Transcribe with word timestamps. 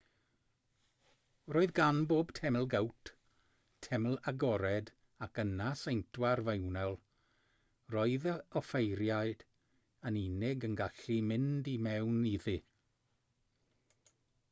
roedd 1.55 1.71
gan 1.79 1.97
bob 2.11 2.31
teml 2.37 2.63
gowt 2.69 3.09
teml 3.87 4.15
agored 4.31 4.87
ac 5.25 5.41
yna 5.43 5.67
seintwar 5.81 6.41
fewnol 6.47 6.97
roedd 7.97 8.25
yr 8.33 8.41
offeiriaid 8.61 9.43
yn 10.11 10.17
unig 10.23 10.65
yn 10.71 10.79
gallu 10.81 11.19
mynd 11.33 11.69
i 11.75 11.75
mewn 11.89 12.17
iddi 12.33 12.57